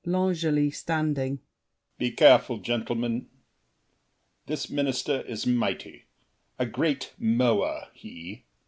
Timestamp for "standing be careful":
0.71-2.57